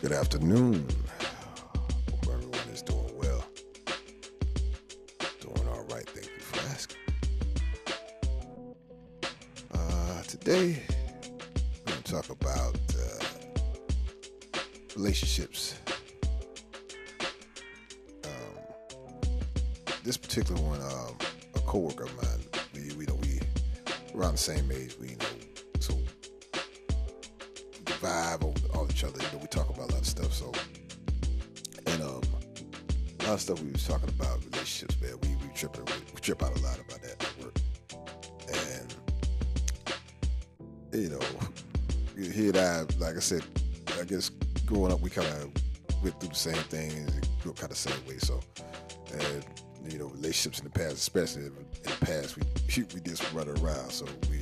Good 0.00 0.12
afternoon. 0.12 0.86
Hope 2.08 2.32
everyone 2.32 2.68
is 2.72 2.82
doing 2.82 3.10
well. 3.16 3.44
Doing 5.40 5.68
all 5.68 5.84
right. 5.90 6.08
Thank 6.08 6.30
you 6.36 6.40
for 6.40 6.60
asking. 6.68 6.98
Uh, 9.74 10.22
today, 10.22 10.80
we're 11.84 11.92
going 11.92 12.02
to 12.04 12.12
talk 12.12 12.30
about 12.30 12.76
uh, 12.96 13.24
relationships. 14.94 15.74
Um, 18.22 18.30
this 20.04 20.16
particular 20.16 20.62
one, 20.62 20.80
um, 20.80 21.16
a 21.56 21.60
coworker 21.66 22.04
of 22.04 22.16
mine, 22.22 22.44
we, 22.72 22.94
we 22.94 23.04
know 23.04 23.16
we 23.16 23.40
around 24.14 24.34
the 24.34 24.38
same 24.38 24.70
age. 24.70 24.94
We 25.00 25.08
you 25.08 25.16
know 25.16 25.26
so 25.80 25.94
vibe 28.00 28.47
each 28.98 29.04
other. 29.04 29.22
You 29.24 29.32
know, 29.32 29.38
we 29.38 29.46
talk 29.46 29.68
about 29.68 29.90
a 29.90 29.92
lot 29.92 30.00
of 30.00 30.06
stuff. 30.06 30.32
So, 30.32 30.52
and 31.86 32.02
um, 32.02 32.22
a 33.20 33.24
lot 33.24 33.34
of 33.34 33.40
stuff 33.40 33.62
we 33.62 33.70
was 33.70 33.86
talking 33.86 34.08
about 34.08 34.44
relationships, 34.44 35.00
man. 35.00 35.12
We 35.22 35.28
we 35.36 35.54
tripping, 35.54 35.84
we, 35.84 35.92
we 36.14 36.20
trip 36.20 36.42
out 36.42 36.56
a 36.56 36.60
lot 36.60 36.78
about 36.80 37.02
that 37.02 37.22
at 37.22 37.44
work, 37.44 37.56
and 38.72 38.94
you 40.92 41.10
know, 41.10 41.20
he 42.16 42.48
and 42.48 42.56
I, 42.56 42.80
like 42.98 43.16
I 43.16 43.20
said, 43.20 43.44
I 44.00 44.04
guess 44.04 44.30
growing 44.66 44.92
up, 44.92 45.00
we 45.00 45.10
kind 45.10 45.28
of 45.28 46.02
went 46.02 46.18
through 46.18 46.30
the 46.30 46.34
same 46.34 46.54
thing 46.54 46.90
and 46.90 47.28
grew 47.42 47.52
up 47.52 47.58
kind 47.58 47.70
of 47.70 47.78
same 47.78 48.04
way. 48.06 48.18
So, 48.18 48.40
and 49.12 49.44
you 49.88 49.98
know, 49.98 50.06
relationships 50.06 50.58
in 50.58 50.64
the 50.64 50.70
past, 50.70 50.94
especially 50.94 51.46
in 51.46 51.52
the 51.84 52.04
past, 52.04 52.36
we 52.36 52.42
we 52.94 53.00
did 53.00 53.16
some 53.16 53.36
running 53.36 53.58
around. 53.62 53.92
So 53.92 54.06
we 54.28 54.37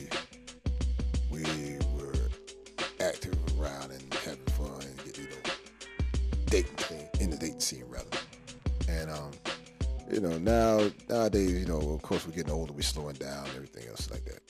now 10.47 10.89
nowadays, 11.09 11.53
you 11.53 11.67
know, 11.67 11.79
of 11.79 12.03
course 12.03 12.27
we're 12.27 12.33
getting 12.33 12.53
older, 12.53 12.73
we're 12.73 12.83
slowing 12.83 13.17
down, 13.17 13.47
everything 13.49 13.89
else 13.89 14.11
like 14.11 14.25
that. 14.25 14.41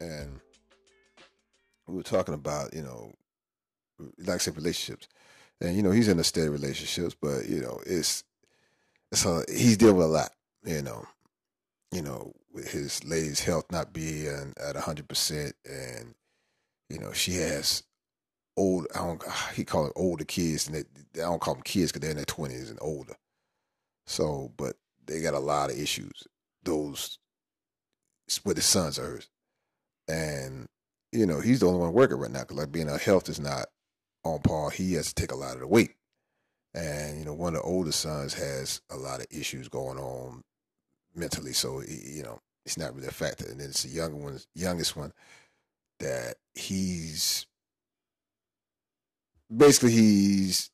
And 0.00 0.40
we 1.86 1.94
were 1.96 2.02
talking 2.02 2.34
about, 2.34 2.74
you 2.74 2.82
know, 2.82 3.12
like 4.18 4.36
I 4.36 4.38
said, 4.38 4.56
relationships. 4.56 5.08
And 5.60 5.76
you 5.76 5.82
know, 5.82 5.90
he's 5.90 6.08
in 6.08 6.18
a 6.18 6.24
steady 6.24 6.48
relationships, 6.48 7.14
but 7.20 7.48
you 7.48 7.60
know, 7.60 7.80
it's 7.86 8.24
a, 9.24 9.44
he's 9.48 9.76
dealing 9.76 9.96
with 9.96 10.06
a 10.06 10.10
lot, 10.10 10.30
you 10.64 10.82
know. 10.82 11.06
You 11.92 12.00
know, 12.00 12.32
with 12.54 12.70
his 12.70 13.04
lady's 13.04 13.40
health 13.40 13.66
not 13.70 13.92
being 13.92 14.54
at 14.56 14.76
hundred 14.76 15.08
percent 15.08 15.54
and 15.66 16.14
you 16.88 16.98
know, 16.98 17.12
she 17.12 17.32
has 17.34 17.82
old. 18.56 18.86
I 18.94 18.98
don't. 18.98 19.22
He 19.54 19.64
call 19.64 19.86
it 19.86 19.92
older 19.96 20.24
kids, 20.24 20.66
and 20.66 20.76
they, 20.76 21.20
I 21.20 21.26
don't 21.26 21.40
call 21.40 21.54
them 21.54 21.62
kids 21.62 21.92
because 21.92 22.00
they're 22.00 22.10
in 22.10 22.16
their 22.16 22.24
twenties 22.24 22.70
and 22.70 22.78
older. 22.80 23.14
So, 24.06 24.52
but 24.56 24.76
they 25.06 25.20
got 25.20 25.34
a 25.34 25.38
lot 25.38 25.70
of 25.70 25.78
issues. 25.78 26.26
Those 26.62 27.18
with 28.44 28.56
his 28.56 28.66
sons 28.66 28.98
are 28.98 29.02
hers, 29.02 29.28
and 30.08 30.66
you 31.12 31.26
know 31.26 31.40
he's 31.40 31.60
the 31.60 31.66
only 31.66 31.80
one 31.80 31.92
working 31.92 32.18
right 32.18 32.30
now 32.30 32.40
because 32.40 32.56
like 32.56 32.72
being 32.72 32.88
a 32.88 32.98
health 32.98 33.28
is 33.28 33.40
not 33.40 33.66
on 34.24 34.40
par. 34.40 34.70
He 34.70 34.94
has 34.94 35.08
to 35.08 35.14
take 35.14 35.32
a 35.32 35.36
lot 35.36 35.54
of 35.54 35.60
the 35.60 35.66
weight, 35.66 35.94
and 36.74 37.18
you 37.18 37.24
know 37.24 37.34
one 37.34 37.54
of 37.54 37.62
the 37.62 37.68
older 37.68 37.92
sons 37.92 38.34
has 38.34 38.80
a 38.90 38.96
lot 38.96 39.20
of 39.20 39.26
issues 39.30 39.68
going 39.68 39.98
on 39.98 40.42
mentally. 41.14 41.52
So 41.52 41.80
he, 41.80 42.16
you 42.16 42.22
know 42.22 42.40
it's 42.64 42.78
not 42.78 42.94
really 42.94 43.08
a 43.08 43.12
factor. 43.12 43.46
And 43.46 43.60
then 43.60 43.70
it's 43.70 43.82
the 43.82 43.90
younger 43.90 44.16
one, 44.16 44.38
youngest 44.54 44.96
one 44.96 45.12
that 45.98 46.36
he's 46.54 47.46
basically 49.54 49.92
he's 49.92 50.70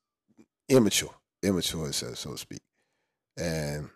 immature, 0.69 1.15
immature, 1.43 1.93
so 1.93 2.13
to 2.13 2.39
speak, 2.39 2.63
and 3.37 3.89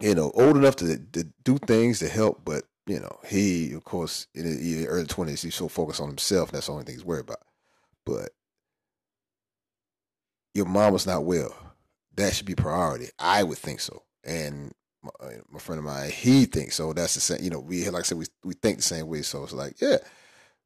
you 0.00 0.14
know, 0.14 0.30
old 0.34 0.56
enough 0.56 0.76
to, 0.76 0.98
to 0.98 1.24
do 1.44 1.58
things 1.58 1.98
to 2.00 2.08
help, 2.08 2.42
but 2.44 2.64
you 2.86 2.98
know, 2.98 3.18
he 3.26 3.72
of 3.72 3.84
course 3.84 4.26
in 4.34 4.44
the 4.44 4.88
early 4.88 5.06
twenties 5.06 5.42
he's 5.42 5.54
so 5.54 5.68
focused 5.68 6.00
on 6.00 6.08
himself. 6.08 6.50
That's 6.50 6.66
the 6.66 6.72
only 6.72 6.84
thing 6.84 6.94
he's 6.94 7.04
worried 7.04 7.24
about. 7.24 7.42
But 8.04 8.30
your 10.54 10.66
mom 10.66 10.92
was 10.92 11.06
not 11.06 11.24
well. 11.24 11.54
That 12.16 12.34
should 12.34 12.46
be 12.46 12.54
priority. 12.54 13.08
I 13.18 13.42
would 13.42 13.58
think 13.58 13.80
so, 13.80 14.02
and 14.24 14.72
my, 15.02 15.10
uh, 15.20 15.30
my, 15.50 15.58
friend 15.58 15.78
of 15.78 15.84
mine, 15.84 16.10
he 16.10 16.44
thinks 16.46 16.76
so. 16.76 16.92
That's 16.92 17.14
the 17.14 17.20
same. 17.20 17.42
You 17.42 17.50
know, 17.50 17.60
we 17.60 17.88
like 17.88 18.00
I 18.00 18.04
said, 18.04 18.18
we 18.18 18.26
we 18.44 18.54
think 18.54 18.78
the 18.78 18.82
same 18.82 19.06
way. 19.06 19.22
So 19.22 19.44
it's 19.44 19.52
like, 19.52 19.80
yeah, 19.80 19.98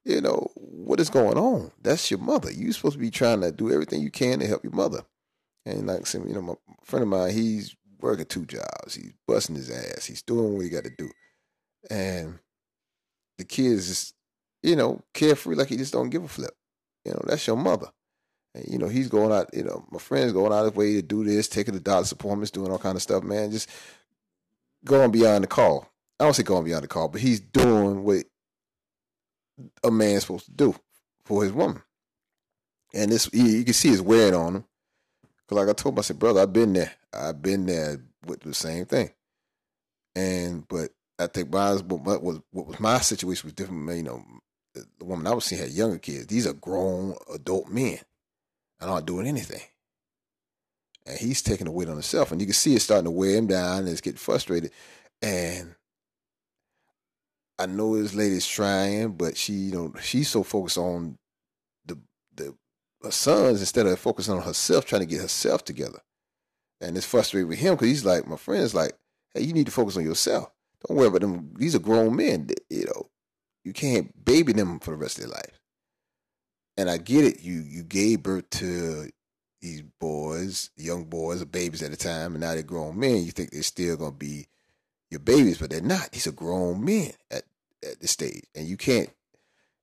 you 0.04 0.20
know, 0.20 0.50
what 0.54 1.00
is 1.00 1.10
going 1.10 1.38
on? 1.38 1.70
That's 1.82 2.10
your 2.10 2.20
mother. 2.20 2.50
You're 2.50 2.72
supposed 2.72 2.94
to 2.94 3.00
be 3.00 3.10
trying 3.10 3.40
to 3.42 3.52
do 3.52 3.70
everything 3.70 4.00
you 4.00 4.10
can 4.10 4.38
to 4.40 4.46
help 4.46 4.64
your 4.64 4.72
mother. 4.72 5.02
And 5.66 5.86
like 5.86 6.00
I 6.00 6.04
said, 6.04 6.24
you 6.26 6.34
know, 6.34 6.42
my 6.42 6.54
friend 6.84 7.02
of 7.02 7.08
mine, 7.08 7.32
he's 7.32 7.74
working 8.04 8.26
two 8.26 8.44
jobs. 8.46 8.94
He's 8.94 9.12
busting 9.26 9.56
his 9.56 9.70
ass. 9.70 10.04
He's 10.04 10.22
doing 10.22 10.54
what 10.54 10.62
he 10.62 10.68
got 10.68 10.84
to 10.84 10.90
do. 10.96 11.10
And 11.90 12.38
the 13.38 13.44
kids 13.44 13.88
just, 13.88 14.14
you 14.62 14.76
know, 14.76 15.02
carefree, 15.12 15.56
like 15.56 15.68
he 15.68 15.76
just 15.76 15.92
don't 15.92 16.10
give 16.10 16.24
a 16.24 16.28
flip. 16.28 16.54
You 17.04 17.12
know, 17.12 17.22
that's 17.26 17.46
your 17.46 17.56
mother. 17.56 17.88
And, 18.54 18.64
you 18.68 18.78
know, 18.78 18.88
he's 18.88 19.08
going 19.08 19.32
out, 19.32 19.48
you 19.52 19.64
know, 19.64 19.84
my 19.90 19.98
friend's 19.98 20.32
going 20.32 20.52
out 20.52 20.66
of 20.66 20.72
his 20.72 20.76
way 20.76 20.92
to 20.94 21.02
do 21.02 21.24
this, 21.24 21.48
taking 21.48 21.74
the 21.74 21.80
doctor's 21.80 22.12
appointments, 22.12 22.50
doing 22.50 22.70
all 22.70 22.78
kind 22.78 22.96
of 22.96 23.02
stuff, 23.02 23.24
man. 23.24 23.50
Just 23.50 23.68
going 24.84 25.10
beyond 25.10 25.44
the 25.44 25.48
call. 25.48 25.90
I 26.20 26.24
don't 26.24 26.34
say 26.34 26.42
going 26.42 26.64
beyond 26.64 26.84
the 26.84 26.88
call, 26.88 27.08
but 27.08 27.20
he's 27.20 27.40
doing 27.40 28.04
what 28.04 28.24
a 29.82 29.90
man's 29.90 30.22
supposed 30.22 30.46
to 30.46 30.52
do 30.52 30.74
for 31.24 31.42
his 31.42 31.52
woman. 31.52 31.82
And 32.92 33.10
this, 33.10 33.28
you 33.32 33.64
can 33.64 33.74
see 33.74 33.88
it's 33.88 34.00
wearing 34.00 34.34
on 34.34 34.56
him. 34.56 34.64
Cause 35.48 35.56
like 35.56 35.68
I 35.68 35.72
told 35.72 35.94
him, 35.94 35.98
I 35.98 36.02
said, 36.02 36.18
brother, 36.18 36.40
I've 36.40 36.52
been 36.52 36.72
there. 36.72 36.92
I've 37.14 37.42
been 37.42 37.66
there 37.66 38.02
with 38.26 38.40
the 38.40 38.54
same 38.54 38.86
thing. 38.86 39.10
And 40.16 40.66
but 40.68 40.90
I 41.18 41.26
think 41.26 41.52
my 41.52 41.74
what 41.74 42.22
was 42.22 42.40
what 42.50 42.66
was 42.66 42.80
my 42.80 42.98
situation 42.98 43.46
was 43.46 43.54
different. 43.54 43.96
You 43.96 44.02
know, 44.02 44.24
the 44.74 45.04
woman 45.04 45.26
I 45.26 45.34
was 45.34 45.44
seeing 45.44 45.60
had 45.60 45.70
younger 45.70 45.98
kids. 45.98 46.26
These 46.26 46.46
are 46.46 46.52
grown 46.52 47.14
adult 47.32 47.68
men, 47.68 47.98
and 48.80 48.90
aren't 48.90 49.06
doing 49.06 49.26
anything. 49.26 49.62
And 51.06 51.18
he's 51.18 51.42
taking 51.42 51.66
the 51.66 51.70
weight 51.72 51.88
on 51.88 51.94
himself, 51.94 52.32
and 52.32 52.40
you 52.40 52.46
can 52.46 52.54
see 52.54 52.74
it 52.74 52.80
starting 52.80 53.04
to 53.04 53.10
wear 53.10 53.36
him 53.36 53.46
down, 53.46 53.80
and 53.80 53.88
he's 53.88 54.00
getting 54.00 54.18
frustrated. 54.18 54.72
And 55.20 55.74
I 57.58 57.66
know 57.66 57.96
this 57.96 58.14
lady's 58.14 58.46
trying, 58.46 59.12
but 59.12 59.36
she, 59.36 59.52
you 59.52 59.72
know, 59.72 59.94
she's 60.00 60.28
so 60.28 60.42
focused 60.42 60.78
on 60.78 61.18
the 61.86 61.98
the 62.34 62.56
her 63.02 63.10
sons 63.10 63.60
instead 63.60 63.86
of 63.86 63.98
focusing 63.98 64.34
on 64.34 64.42
herself, 64.42 64.86
trying 64.86 65.02
to 65.02 65.06
get 65.06 65.20
herself 65.20 65.64
together. 65.64 66.00
And 66.80 66.96
it's 66.96 67.06
frustrating 67.06 67.48
with 67.48 67.58
him 67.58 67.74
because 67.74 67.88
he's 67.88 68.04
like, 68.04 68.26
my 68.26 68.36
friend's 68.36 68.74
like, 68.74 68.92
hey, 69.32 69.42
you 69.42 69.52
need 69.52 69.66
to 69.66 69.72
focus 69.72 69.96
on 69.96 70.04
yourself. 70.04 70.50
Don't 70.86 70.96
worry 70.96 71.08
about 71.08 71.22
them. 71.22 71.54
These 71.56 71.74
are 71.74 71.80
grown 71.80 72.16
men. 72.16 72.48
You 72.68 72.86
know, 72.86 73.10
you 73.64 73.72
can't 73.72 74.24
baby 74.24 74.52
them 74.52 74.80
for 74.80 74.90
the 74.90 74.96
rest 74.96 75.18
of 75.18 75.24
their 75.24 75.32
life. 75.32 75.60
And 76.76 76.90
I 76.90 76.98
get 76.98 77.24
it. 77.24 77.42
You 77.42 77.62
you 77.66 77.84
gave 77.84 78.24
birth 78.24 78.50
to 78.50 79.08
these 79.62 79.82
boys, 80.00 80.70
young 80.76 81.04
boys, 81.04 81.42
babies 81.44 81.82
at 81.82 81.90
the 81.90 81.96
time, 81.96 82.32
and 82.32 82.40
now 82.40 82.52
they're 82.52 82.62
grown 82.62 82.98
men. 82.98 83.24
You 83.24 83.30
think 83.30 83.50
they're 83.50 83.62
still 83.62 83.96
gonna 83.96 84.10
be 84.10 84.46
your 85.10 85.20
babies, 85.20 85.58
but 85.58 85.70
they're 85.70 85.80
not. 85.80 86.10
These 86.10 86.26
are 86.26 86.32
grown 86.32 86.84
men 86.84 87.12
at, 87.30 87.44
at 87.82 88.00
this 88.00 88.10
stage. 88.10 88.42
And 88.54 88.66
you 88.66 88.76
can't, 88.76 89.08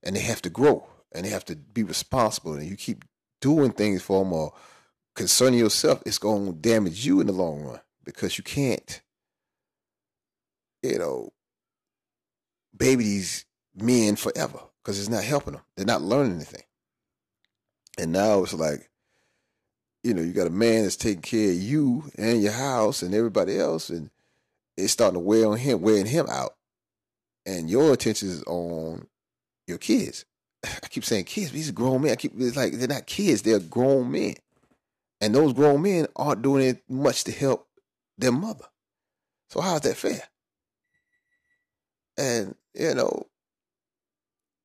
and 0.03 0.15
they 0.15 0.19
have 0.19 0.41
to 0.43 0.49
grow 0.49 0.85
and 1.11 1.25
they 1.25 1.29
have 1.29 1.45
to 1.45 1.55
be 1.55 1.83
responsible. 1.83 2.53
And 2.53 2.67
you 2.67 2.75
keep 2.75 3.05
doing 3.39 3.71
things 3.71 4.01
for 4.01 4.23
them 4.23 4.33
or 4.33 4.53
concerning 5.15 5.59
yourself, 5.59 6.01
it's 6.05 6.17
going 6.17 6.45
to 6.45 6.53
damage 6.53 7.05
you 7.05 7.21
in 7.21 7.27
the 7.27 7.33
long 7.33 7.61
run 7.61 7.81
because 8.03 8.37
you 8.37 8.43
can't, 8.43 9.01
you 10.83 10.97
know, 10.97 11.31
baby 12.75 13.03
these 13.03 13.45
men 13.75 14.15
forever 14.15 14.59
because 14.81 14.99
it's 14.99 15.09
not 15.09 15.23
helping 15.23 15.53
them. 15.53 15.61
They're 15.75 15.85
not 15.85 16.01
learning 16.01 16.35
anything. 16.35 16.63
And 17.97 18.11
now 18.11 18.43
it's 18.43 18.53
like, 18.53 18.89
you 20.03 20.13
know, 20.13 20.21
you 20.21 20.31
got 20.31 20.47
a 20.47 20.51
man 20.51 20.83
that's 20.83 20.95
taking 20.95 21.21
care 21.21 21.51
of 21.51 21.55
you 21.55 22.09
and 22.17 22.41
your 22.41 22.53
house 22.53 23.03
and 23.03 23.13
everybody 23.13 23.59
else, 23.59 23.89
and 23.89 24.09
it's 24.75 24.93
starting 24.93 25.15
to 25.15 25.19
wear 25.19 25.45
on 25.45 25.57
him, 25.57 25.81
wearing 25.81 26.07
him 26.07 26.25
out. 26.29 26.55
And 27.45 27.69
your 27.69 27.93
attention 27.93 28.29
is 28.29 28.43
on 28.43 29.07
your 29.67 29.77
kids. 29.77 30.25
I 30.63 30.87
keep 30.89 31.05
saying 31.05 31.25
kids, 31.25 31.51
these 31.51 31.71
grown 31.71 32.01
men. 32.01 32.11
I 32.11 32.15
keep 32.15 32.33
it's 32.37 32.55
like 32.55 32.73
they're 32.73 32.87
not 32.87 33.05
kids, 33.05 33.41
they're 33.41 33.59
grown 33.59 34.11
men. 34.11 34.35
And 35.21 35.35
those 35.35 35.53
grown 35.53 35.83
men 35.83 36.07
aren't 36.15 36.41
doing 36.41 36.67
it 36.67 36.83
much 36.89 37.23
to 37.25 37.31
help 37.31 37.67
their 38.17 38.31
mother. 38.31 38.65
So 39.49 39.61
how 39.61 39.75
is 39.75 39.81
that 39.81 39.97
fair? 39.97 40.23
And, 42.17 42.55
you 42.73 42.95
know, 42.95 43.27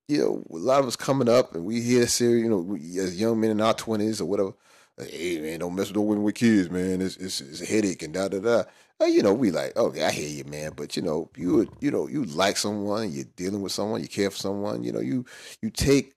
you 0.08 0.19
know, 0.19 0.47
a 0.50 0.56
lot 0.56 0.81
of 0.81 0.87
us 0.87 0.97
coming 0.97 1.29
up 1.29 1.55
and 1.55 1.64
we 1.64 1.81
hear 1.81 2.06
serious, 2.06 2.44
you 2.44 2.50
know, 2.50 2.76
as 3.03 3.20
young 3.20 3.41
men 3.41 3.50
in 3.50 3.61
our 3.61 3.75
twenties 3.75 4.20
or 4.20 4.26
whatever, 4.26 4.55
hey 4.99 5.41
man, 5.41 5.61
don't 5.61 5.75
mess 5.75 5.88
with 5.88 5.97
women 5.97 6.23
with 6.23 6.37
kids, 6.37 6.70
man. 6.70 7.03
It's, 7.03 7.17
it's, 7.17 7.41
it's 7.41 7.61
a 7.61 7.67
headache 7.67 8.03
and 8.03 8.14
da 8.14 8.29
da 8.29 8.38
da 8.38 8.62
you 9.05 9.23
know, 9.23 9.35
we 9.35 9.50
like, 9.50 9.76
okay, 9.76 10.05
I 10.05 10.11
hear 10.11 10.29
you, 10.29 10.44
man. 10.44 10.73
But 10.75 10.97
you 10.97 11.03
know, 11.03 11.31
you 11.37 11.56
would 11.56 11.70
you 11.81 11.91
know, 11.91 12.08
you 12.08 12.25
like 12.25 12.56
someone, 12.56 13.12
you're 13.12 13.26
dealing 13.37 13.61
with 13.61 13.73
someone, 13.73 14.00
you 14.00 14.08
care 14.08 14.31
for 14.31 14.38
someone. 14.38 14.85
You 14.85 14.93
know, 14.93 15.00
you 15.00 15.26
you 15.61 15.70
take 15.70 16.14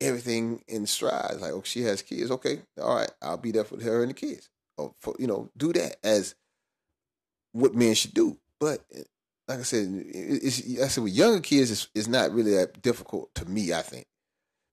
everything 0.00 0.62
in 0.68 0.86
stride. 0.86 1.36
Like, 1.40 1.52
oh, 1.52 1.62
she 1.64 1.82
has 1.82 2.02
kids. 2.02 2.30
Okay, 2.30 2.60
all 2.80 2.96
right, 2.96 3.10
I'll 3.22 3.36
be 3.36 3.52
there 3.52 3.64
for 3.64 3.80
her 3.82 4.02
and 4.02 4.10
the 4.10 4.14
kids. 4.14 4.48
Or 4.76 4.94
for, 5.00 5.14
you 5.18 5.26
know, 5.26 5.50
do 5.56 5.72
that 5.72 5.96
as 6.04 6.34
what 7.52 7.74
men 7.74 7.94
should 7.94 8.14
do. 8.14 8.36
But 8.60 8.84
eh, 8.94 9.02
like 9.48 9.60
I 9.60 9.62
said, 9.62 9.88
it's, 9.90 10.60
I 10.80 10.88
said 10.88 11.04
with 11.04 11.14
younger 11.14 11.40
kids, 11.40 11.70
it's, 11.70 11.88
it's 11.94 12.08
not 12.08 12.32
really 12.32 12.54
that 12.54 12.80
difficult 12.82 13.34
to 13.36 13.44
me. 13.46 13.72
I 13.72 13.82
think 13.82 14.06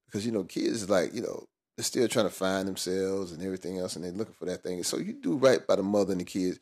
because 0.06 0.24
you 0.24 0.32
know, 0.32 0.44
kids 0.44 0.88
like 0.88 1.14
you 1.14 1.22
know 1.22 1.46
they're 1.76 1.84
still 1.84 2.08
trying 2.08 2.26
to 2.26 2.32
find 2.32 2.66
themselves 2.66 3.32
and 3.32 3.42
everything 3.42 3.78
else, 3.78 3.96
and 3.96 4.04
they're 4.04 4.12
looking 4.12 4.34
for 4.34 4.46
that 4.46 4.62
thing. 4.62 4.82
So 4.82 4.98
you 4.98 5.12
do 5.12 5.36
right 5.36 5.66
by 5.66 5.76
the 5.76 5.82
mother 5.82 6.12
and 6.12 6.20
the 6.20 6.24
kids. 6.24 6.58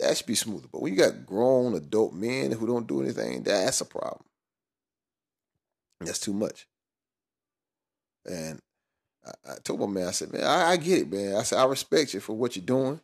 That 0.00 0.16
should 0.16 0.26
be 0.26 0.36
smoother. 0.36 0.68
But 0.70 0.80
when 0.80 0.94
you 0.94 0.98
got 0.98 1.26
grown 1.26 1.74
adult 1.74 2.14
men 2.14 2.52
who 2.52 2.68
don't 2.68 2.86
do 2.86 3.02
anything, 3.02 3.42
that's 3.42 3.80
a 3.80 3.84
problem. 3.84 4.22
That's 6.00 6.20
too 6.20 6.32
much. 6.32 6.68
And 8.28 8.60
I, 9.26 9.52
I 9.52 9.54
told 9.62 9.80
my 9.80 9.86
man, 9.86 10.08
I 10.08 10.12
said, 10.12 10.32
man, 10.32 10.44
I, 10.44 10.70
I, 10.70 10.76
get 10.76 11.02
it, 11.02 11.12
man. 11.12 11.36
I 11.36 11.42
said, 11.42 11.58
I 11.58 11.64
respect 11.64 12.14
you 12.14 12.20
for 12.20 12.34
what 12.34 12.56
you're 12.56 12.64
doing. 12.64 13.00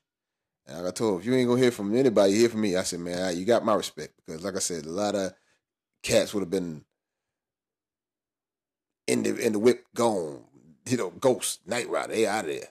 And 0.66 0.86
I 0.86 0.90
told 0.90 1.14
him, 1.14 1.20
if 1.20 1.26
you 1.26 1.34
ain't 1.34 1.48
gonna 1.48 1.60
hear 1.60 1.70
from 1.70 1.94
anybody, 1.94 2.34
hear 2.34 2.48
from 2.48 2.62
me. 2.62 2.76
I 2.76 2.82
said, 2.82 3.00
man, 3.00 3.36
you 3.36 3.44
got 3.44 3.64
my 3.64 3.74
respect 3.74 4.14
because, 4.16 4.42
like 4.42 4.56
I 4.56 4.60
said, 4.60 4.86
a 4.86 4.90
lot 4.90 5.14
of 5.14 5.34
cats 6.02 6.32
would 6.32 6.40
have 6.40 6.50
been 6.50 6.84
in 9.06 9.22
the 9.22 9.36
in 9.36 9.52
the 9.52 9.58
whip 9.58 9.84
gone, 9.94 10.42
you 10.86 10.96
know, 10.96 11.10
ghost, 11.10 11.66
night 11.66 11.88
rider, 11.88 12.14
they 12.14 12.26
out 12.26 12.46
of 12.46 12.50
there. 12.50 12.68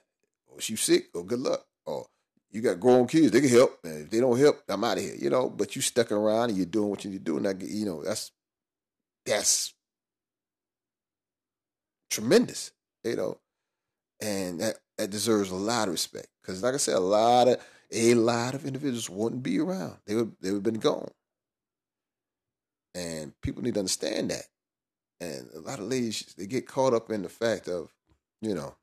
Or 0.48 0.60
she 0.60 0.76
sick, 0.76 1.10
or 1.14 1.24
good 1.24 1.40
luck. 1.40 1.66
Or 1.86 2.08
you 2.52 2.62
got 2.62 2.80
grown 2.80 3.08
kids, 3.08 3.32
they 3.32 3.42
can 3.42 3.50
help. 3.50 3.80
And 3.84 4.06
if 4.06 4.10
they 4.10 4.20
don't 4.20 4.40
help, 4.40 4.62
I'm 4.68 4.84
out 4.84 4.98
of 4.98 5.04
here. 5.04 5.16
You 5.16 5.30
know, 5.30 5.50
but 5.50 5.76
you 5.76 5.82
stuck 5.82 6.12
around 6.12 6.50
and 6.50 6.58
you're 6.58 6.66
doing 6.66 6.90
what 6.90 7.04
you 7.04 7.12
need 7.12 7.18
to 7.18 7.24
do, 7.24 7.38
and 7.38 7.48
I, 7.48 7.54
you 7.60 7.86
know, 7.86 8.04
that's 8.04 8.32
that's 9.26 9.73
tremendous. 12.14 12.72
You 13.04 13.16
know, 13.16 13.38
and 14.22 14.60
that 14.62 14.78
that 14.98 15.10
deserves 15.10 15.52
a 15.52 15.56
lot 15.56 15.88
of 15.88 15.94
respect 15.94 16.28
because, 16.42 16.64
like 16.64 16.74
I 16.74 16.78
said, 16.78 16.96
a 16.96 17.00
lot 17.00 17.48
of 17.48 17.58
a 17.92 18.14
lot 18.16 18.56
of 18.56 18.66
individuals 18.66 19.10
wouldn't 19.10 19.44
be 19.44 19.60
around. 19.60 19.98
They 20.06 20.16
would 20.16 20.34
they 20.42 20.50
would 20.52 20.58
have 20.58 20.64
been 20.64 20.80
gone, 20.80 21.12
and 22.96 23.34
people 23.42 23.64
need 23.64 23.74
to 23.74 23.82
understand 23.82 24.32
that. 24.32 24.46
And 25.20 25.50
a 25.56 25.60
lot 25.60 25.80
of 25.80 25.86
ladies 25.86 26.34
they 26.38 26.48
get 26.48 26.68
caught 26.68 26.94
up 26.94 27.10
in 27.10 27.22
the 27.22 27.30
fact 27.30 27.68
of, 27.68 27.94
you 28.42 28.54
know, 28.56 28.76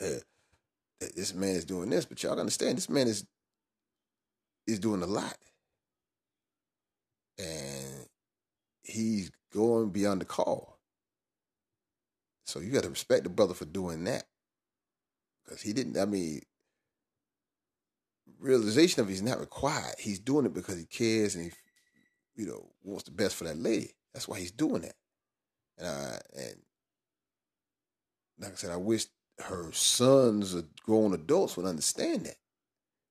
uh, 0.00 0.20
this 1.14 1.34
man 1.34 1.56
is 1.56 1.64
doing 1.64 1.90
this, 1.90 2.04
but 2.04 2.22
y'all 2.22 2.38
understand 2.38 2.76
this 2.76 2.88
man 2.88 3.08
is 3.08 3.24
is 4.66 4.78
doing 4.78 5.02
a 5.02 5.06
lot. 5.06 5.36
And 7.38 8.06
he's 8.82 9.30
going 9.52 9.90
beyond 9.90 10.20
the 10.20 10.24
call. 10.24 10.73
So 12.44 12.60
you 12.60 12.70
got 12.70 12.84
to 12.84 12.90
respect 12.90 13.24
the 13.24 13.30
brother 13.30 13.54
for 13.54 13.64
doing 13.64 14.04
that. 14.04 14.24
Because 15.44 15.62
he 15.62 15.72
didn't, 15.72 15.98
I 15.98 16.04
mean, 16.04 16.40
realization 18.38 19.02
of 19.02 19.08
he's 19.08 19.22
not 19.22 19.40
required. 19.40 19.94
He's 19.98 20.18
doing 20.18 20.46
it 20.46 20.54
because 20.54 20.78
he 20.78 20.84
cares 20.84 21.34
and 21.34 21.44
he, 21.44 21.50
you 22.42 22.46
know, 22.46 22.70
wants 22.82 23.04
the 23.04 23.10
best 23.10 23.36
for 23.36 23.44
that 23.44 23.58
lady. 23.58 23.90
That's 24.12 24.28
why 24.28 24.38
he's 24.38 24.52
doing 24.52 24.82
that. 24.82 24.94
And 25.78 25.88
I, 25.88 26.20
and 26.36 26.56
like 28.38 28.52
I 28.52 28.56
said, 28.56 28.70
I 28.70 28.76
wish 28.76 29.06
her 29.40 29.72
sons 29.72 30.54
or 30.54 30.62
grown 30.84 31.12
adults 31.14 31.56
would 31.56 31.66
understand 31.66 32.26
that. 32.26 32.36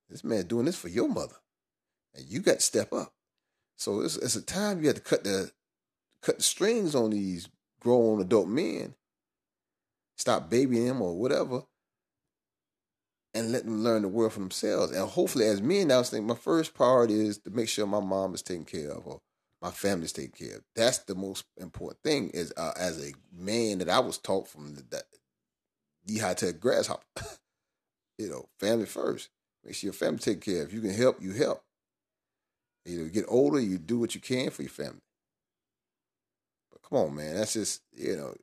This 0.08 0.24
man's 0.24 0.44
doing 0.44 0.66
this 0.66 0.76
for 0.76 0.88
your 0.88 1.08
mother. 1.08 1.36
And 2.14 2.26
you 2.26 2.40
got 2.40 2.56
to 2.56 2.60
step 2.60 2.92
up. 2.92 3.12
So 3.76 4.00
it's, 4.00 4.16
it's 4.16 4.36
a 4.36 4.42
time 4.42 4.80
you 4.80 4.86
have 4.86 4.96
to 4.96 5.02
cut 5.02 5.24
the 5.24 5.50
cut 6.22 6.38
the 6.38 6.42
strings 6.42 6.94
on 6.94 7.10
these 7.10 7.48
grown 7.80 8.20
adult 8.20 8.48
men. 8.48 8.94
Stop 10.16 10.50
babying 10.50 10.86
them 10.86 11.02
or 11.02 11.14
whatever. 11.14 11.62
And 13.34 13.50
let 13.50 13.64
them 13.64 13.82
learn 13.82 14.02
the 14.02 14.08
world 14.08 14.32
for 14.32 14.40
themselves. 14.40 14.92
And 14.92 15.08
hopefully, 15.08 15.46
as 15.46 15.60
men, 15.60 15.90
I 15.90 15.98
was 15.98 16.10
thinking 16.10 16.28
my 16.28 16.36
first 16.36 16.72
priority 16.72 17.14
is 17.14 17.38
to 17.38 17.50
make 17.50 17.68
sure 17.68 17.86
my 17.86 18.00
mom 18.00 18.32
is 18.34 18.42
taken 18.42 18.64
care 18.64 18.92
of 18.92 19.06
or 19.06 19.20
my 19.60 19.70
family's 19.70 20.12
taken 20.12 20.32
care 20.46 20.58
of. 20.58 20.62
That's 20.76 20.98
the 20.98 21.16
most 21.16 21.44
important 21.56 21.98
thing. 22.04 22.30
Is 22.30 22.52
uh, 22.56 22.72
as 22.76 23.04
a 23.04 23.12
man 23.32 23.78
that 23.78 23.88
I 23.88 23.98
was 23.98 24.18
taught 24.18 24.46
from 24.46 24.76
the, 24.76 25.02
high 26.20 26.34
tech 26.34 26.60
grasshopper. 26.60 27.04
you 28.18 28.28
know, 28.28 28.46
family 28.60 28.86
first. 28.86 29.30
Make 29.64 29.74
sure 29.74 29.88
your 29.88 29.94
family 29.94 30.18
take 30.18 30.40
care. 30.40 30.62
If 30.62 30.72
you 30.72 30.80
can 30.80 30.94
help, 30.94 31.20
you 31.20 31.32
help. 31.32 31.62
You 32.84 32.98
know, 32.98 33.04
you 33.04 33.10
get 33.10 33.24
older, 33.28 33.58
you 33.58 33.78
do 33.78 33.98
what 33.98 34.14
you 34.14 34.20
can 34.20 34.50
for 34.50 34.62
your 34.62 34.70
family. 34.70 35.00
But 36.70 36.82
come 36.88 36.98
on, 36.98 37.14
man, 37.14 37.36
that's 37.36 37.54
just 37.54 37.82
you 37.96 38.16
know, 38.16 38.34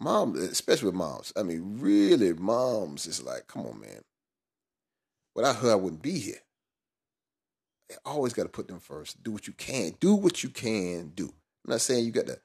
mom, 0.00 0.34
especially 0.34 0.86
with 0.86 0.96
moms. 0.96 1.32
I 1.36 1.44
mean, 1.44 1.78
really, 1.78 2.32
moms 2.32 3.06
is 3.06 3.22
like, 3.22 3.46
come 3.46 3.66
on, 3.66 3.80
man. 3.80 4.00
Without 5.34 5.56
her, 5.56 5.72
I 5.72 5.76
wouldn't 5.76 6.02
be 6.02 6.18
here. 6.18 6.42
You 7.90 7.96
always 8.04 8.32
got 8.32 8.44
to 8.44 8.48
put 8.48 8.66
them 8.66 8.80
first. 8.80 9.22
Do 9.22 9.30
what 9.30 9.46
you 9.46 9.52
can. 9.52 9.92
Do 10.00 10.14
what 10.14 10.42
you 10.42 10.48
can 10.48 11.12
do. 11.14 11.26
I'm 11.64 11.72
not 11.72 11.80
saying 11.80 12.04
you 12.04 12.12
got 12.12 12.26
to 12.26 12.40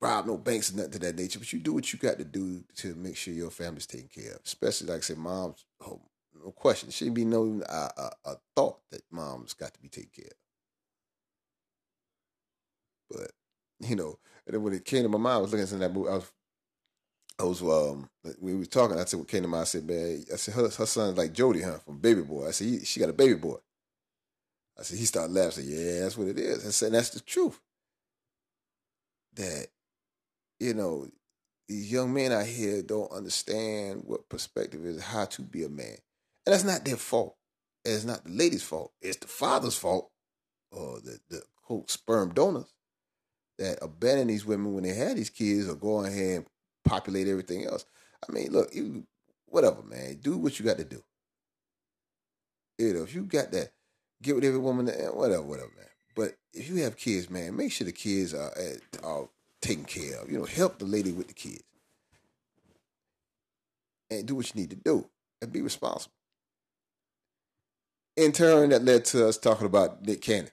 rob 0.00 0.26
no 0.26 0.36
banks 0.36 0.72
or 0.72 0.76
nothing 0.76 0.92
to 0.92 0.98
that 1.00 1.16
nature, 1.16 1.38
but 1.38 1.52
you 1.52 1.58
do 1.58 1.72
what 1.72 1.92
you 1.92 1.98
got 1.98 2.18
to 2.18 2.24
do 2.24 2.62
to 2.76 2.94
make 2.94 3.16
sure 3.16 3.34
your 3.34 3.50
family's 3.50 3.86
taken 3.86 4.08
care 4.08 4.32
of. 4.34 4.40
Especially, 4.44 4.86
like 4.86 4.98
I 4.98 5.00
said, 5.00 5.18
moms, 5.18 5.64
oh, 5.84 6.00
no 6.44 6.50
question. 6.52 6.90
Shouldn't 6.90 7.16
be 7.16 7.24
no 7.24 7.62
a 7.66 8.36
thought 8.54 8.78
that 8.90 9.02
mom's 9.10 9.54
got 9.54 9.74
to 9.74 9.80
be 9.80 9.88
taken 9.88 10.10
care 10.14 10.26
of. 10.26 10.36
But, 13.10 13.30
you 13.80 13.96
know, 13.96 14.18
and 14.46 14.54
then 14.54 14.62
when 14.62 14.74
it 14.74 14.84
came 14.84 15.02
to 15.02 15.08
my 15.08 15.18
mind, 15.18 15.36
I 15.36 15.40
was 15.40 15.52
looking 15.52 15.74
at 15.74 15.80
that 15.80 15.92
movie. 15.92 16.10
I 16.10 16.14
was, 16.14 16.32
I 17.38 17.44
was, 17.44 17.62
um, 17.62 18.08
we 18.40 18.54
were 18.54 18.66
talking. 18.66 18.98
I 18.98 19.04
said, 19.04 19.18
what 19.18 19.28
came 19.28 19.42
to 19.42 19.48
mind? 19.48 19.62
I 19.62 19.64
said, 19.64 19.86
man, 19.86 20.24
I 20.32 20.36
said, 20.36 20.54
her, 20.54 20.68
her 20.68 20.86
son's 20.86 21.18
like 21.18 21.32
Jody, 21.32 21.62
huh, 21.62 21.78
from 21.78 21.98
Baby 21.98 22.22
Boy. 22.22 22.48
I 22.48 22.50
said, 22.52 22.86
she 22.86 23.00
got 23.00 23.08
a 23.08 23.14
baby 23.14 23.34
boy. 23.34 23.56
I 24.78 24.82
said, 24.82 24.98
he 24.98 25.04
started 25.04 25.32
laughing. 25.32 25.48
I 25.48 25.50
said, 25.50 25.64
yeah, 25.64 26.00
that's 26.00 26.18
what 26.18 26.28
it 26.28 26.38
is. 26.38 26.66
I 26.66 26.70
said, 26.70 26.92
that's 26.92 27.10
the 27.10 27.20
truth. 27.20 27.60
That 29.34 29.66
you 30.60 30.74
know, 30.74 31.08
these 31.68 31.90
young 31.90 32.12
men 32.12 32.32
out 32.32 32.46
here 32.46 32.82
don't 32.82 33.10
understand 33.10 34.02
what 34.04 34.28
perspective 34.28 34.84
is, 34.84 35.02
how 35.02 35.24
to 35.26 35.42
be 35.42 35.64
a 35.64 35.68
man. 35.68 35.96
And 36.46 36.52
that's 36.52 36.64
not 36.64 36.84
their 36.84 36.96
fault. 36.96 37.36
It's 37.84 38.04
not 38.04 38.24
the 38.24 38.30
lady's 38.30 38.62
fault. 38.62 38.92
It's 39.00 39.16
the 39.16 39.26
father's 39.26 39.76
fault, 39.76 40.10
or 40.70 41.00
the, 41.00 41.18
the 41.28 41.42
quote 41.62 41.90
sperm 41.90 42.32
donors 42.32 42.73
that 43.58 43.78
abandon 43.82 44.28
these 44.28 44.44
women 44.44 44.74
when 44.74 44.84
they 44.84 44.94
had 44.94 45.16
these 45.16 45.30
kids 45.30 45.68
or 45.68 45.74
go 45.74 46.04
ahead 46.04 46.36
and 46.38 46.46
populate 46.84 47.28
everything 47.28 47.66
else. 47.66 47.84
I 48.28 48.32
mean, 48.32 48.52
look, 48.52 48.74
you 48.74 49.06
whatever, 49.46 49.82
man. 49.82 50.18
Do 50.20 50.36
what 50.36 50.58
you 50.58 50.64
got 50.64 50.78
to 50.78 50.84
do. 50.84 51.02
You 52.78 52.92
know, 52.92 53.02
if 53.02 53.14
you 53.14 53.22
got 53.22 53.52
that, 53.52 53.70
get 54.20 54.34
with 54.34 54.44
every 54.44 54.58
woman, 54.58 54.88
eh, 54.88 55.06
whatever, 55.06 55.42
whatever, 55.42 55.70
man. 55.76 55.86
But 56.16 56.34
if 56.52 56.68
you 56.68 56.82
have 56.82 56.96
kids, 56.96 57.30
man, 57.30 57.56
make 57.56 57.72
sure 57.72 57.84
the 57.84 57.92
kids 57.92 58.34
are, 58.34 58.52
eh, 58.56 58.76
are 59.02 59.28
taken 59.62 59.84
care 59.84 60.20
of. 60.20 60.30
You 60.30 60.38
know, 60.38 60.44
help 60.44 60.78
the 60.78 60.84
lady 60.84 61.12
with 61.12 61.28
the 61.28 61.34
kids. 61.34 61.62
And 64.10 64.26
do 64.26 64.34
what 64.34 64.54
you 64.54 64.60
need 64.60 64.70
to 64.70 64.76
do 64.76 65.08
and 65.40 65.52
be 65.52 65.62
responsible. 65.62 66.12
In 68.16 68.32
turn, 68.32 68.70
that 68.70 68.84
led 68.84 69.04
to 69.06 69.26
us 69.26 69.38
talking 69.38 69.66
about 69.66 70.02
Nick 70.02 70.22
Cannon. 70.22 70.50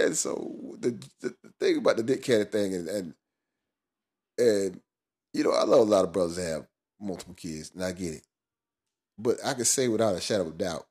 And 0.00 0.16
so 0.16 0.76
the, 0.78 0.90
the, 1.20 1.34
the, 1.42 1.52
thing 1.58 1.78
about 1.78 1.96
the 1.96 2.02
Nick 2.02 2.22
Cannon 2.22 2.46
thing 2.46 2.74
and, 2.74 2.88
and 2.88 3.14
and 4.38 4.80
you 5.32 5.44
know, 5.44 5.52
I 5.52 5.64
know 5.64 5.80
a 5.80 5.82
lot 5.82 6.04
of 6.04 6.12
brothers 6.12 6.36
that 6.36 6.48
have 6.48 6.66
multiple 7.00 7.34
kids, 7.34 7.70
and 7.74 7.84
I 7.84 7.92
get 7.92 8.14
it. 8.14 8.26
But 9.18 9.36
I 9.44 9.54
can 9.54 9.64
say 9.64 9.88
without 9.88 10.16
a 10.16 10.20
shadow 10.20 10.46
of 10.46 10.58
doubt 10.58 10.86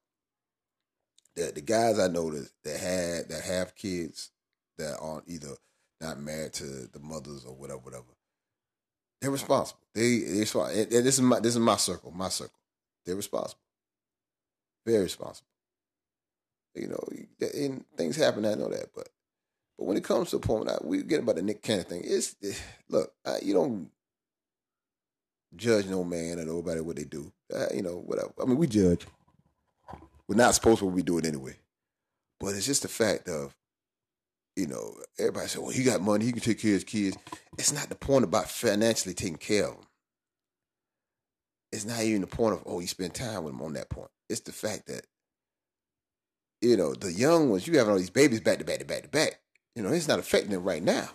that 1.35 1.55
the 1.55 1.61
guys 1.61 1.99
I 1.99 2.07
know 2.07 2.29
that, 2.31 2.49
that 2.63 2.79
had 2.79 3.29
that 3.29 3.43
have 3.43 3.75
kids 3.75 4.31
that 4.77 4.97
aren't 5.01 5.27
either 5.27 5.55
not 5.99 6.19
married 6.19 6.53
to 6.53 6.63
the 6.63 6.99
mothers 7.01 7.43
or 7.43 7.53
whatever, 7.53 7.79
whatever. 7.79 8.03
They're 9.21 9.31
responsible. 9.31 9.81
They 9.93 10.19
they 10.19 10.41
and, 10.41 10.93
and 10.93 11.05
this 11.05 11.15
is 11.15 11.21
my 11.21 11.39
this 11.39 11.53
is 11.55 11.59
my 11.59 11.75
circle, 11.75 12.11
my 12.11 12.29
circle. 12.29 12.59
They're 13.05 13.15
responsible, 13.15 13.61
very 14.85 15.03
responsible. 15.03 15.48
You 16.75 16.87
know, 16.87 17.03
and 17.53 17.83
things 17.97 18.15
happen. 18.15 18.45
I 18.45 18.53
know 18.53 18.69
that, 18.69 18.89
but 18.95 19.09
but 19.77 19.85
when 19.85 19.97
it 19.97 20.03
comes 20.03 20.29
to 20.29 20.37
a 20.37 20.39
point, 20.39 20.69
we 20.83 21.03
get 21.03 21.21
about 21.21 21.35
the 21.35 21.41
Nick 21.41 21.61
Cannon 21.61 21.85
thing. 21.85 22.01
It's 22.03 22.35
look, 22.89 23.13
you 23.41 23.53
don't 23.53 23.89
judge 25.55 25.87
no 25.87 26.03
man 26.03 26.39
or 26.39 26.45
nobody 26.45 26.81
what 26.81 26.95
they 26.95 27.05
do. 27.05 27.31
Uh, 27.53 27.67
you 27.73 27.81
know, 27.81 28.03
whatever. 28.05 28.31
I 28.41 28.45
mean, 28.45 28.57
we 28.57 28.67
judge. 28.67 29.05
We're 30.27 30.35
not 30.35 30.53
supposed 30.53 30.79
to 30.79 30.91
be 30.91 31.01
doing 31.01 31.25
anyway. 31.25 31.55
But 32.39 32.55
it's 32.55 32.67
just 32.67 32.83
the 32.83 32.87
fact 32.87 33.27
of 33.27 33.55
you 34.59 34.67
know, 34.67 34.93
everybody 35.17 35.47
said, 35.47 35.61
well, 35.61 35.71
he 35.71 35.83
got 35.83 36.01
money, 36.01 36.25
he 36.25 36.33
can 36.33 36.41
take 36.41 36.59
care 36.59 36.71
of 36.71 36.75
his 36.75 36.83
kids. 36.83 37.17
It's 37.57 37.71
not 37.71 37.87
the 37.87 37.95
point 37.95 38.25
about 38.25 38.49
financially 38.49 39.13
taking 39.13 39.37
care 39.37 39.67
of 39.67 39.75
them. 39.75 39.85
It's 41.71 41.85
not 41.85 42.01
even 42.01 42.21
the 42.21 42.27
point 42.27 42.55
of, 42.55 42.63
oh, 42.65 42.81
you 42.81 42.87
spend 42.87 43.13
time 43.13 43.43
with 43.43 43.53
them 43.53 43.61
on 43.61 43.73
that 43.73 43.89
point. 43.89 44.09
It's 44.27 44.41
the 44.41 44.51
fact 44.51 44.87
that, 44.87 45.05
you 46.61 46.77
know, 46.77 46.93
the 46.93 47.11
young 47.11 47.49
ones, 47.49 47.67
you 47.67 47.77
having 47.77 47.91
all 47.91 47.97
these 47.97 48.09
babies 48.09 48.41
back 48.41 48.59
to 48.59 48.65
back 48.65 48.79
to 48.79 48.85
back 48.85 49.03
to 49.03 49.09
back. 49.09 49.39
You 49.75 49.83
know, 49.83 49.89
it's 49.89 50.07
not 50.07 50.19
affecting 50.19 50.51
them 50.51 50.63
right 50.63 50.83
now. 50.83 51.09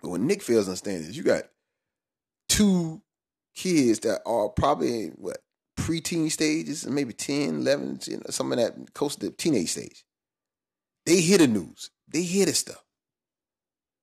But 0.00 0.10
what 0.10 0.20
Nick 0.20 0.42
fails 0.42 0.66
to 0.66 0.70
understand 0.70 1.04
is 1.04 1.16
you 1.16 1.22
got 1.22 1.44
two 2.48 3.02
kids 3.54 4.00
that 4.00 4.20
are 4.24 4.48
probably 4.48 5.08
what 5.08 5.38
preteen 5.76 6.30
stages, 6.30 6.86
maybe 6.86 7.12
10, 7.12 7.60
11, 7.60 8.00
you 8.06 8.16
know, 8.16 8.22
some 8.30 8.52
of 8.52 8.58
that 8.58 8.94
close 8.94 9.16
to 9.16 9.26
the 9.26 9.32
teenage 9.32 9.70
stage. 9.70 10.04
They 11.04 11.20
hear 11.20 11.38
the 11.38 11.46
news. 11.46 11.90
They 12.06 12.22
hear 12.22 12.46
the 12.46 12.54
stuff. 12.54 12.84